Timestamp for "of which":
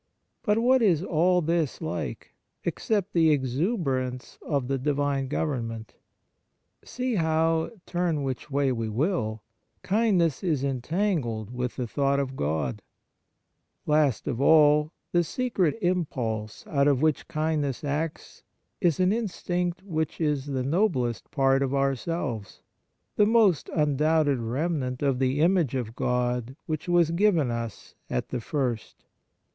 16.87-17.27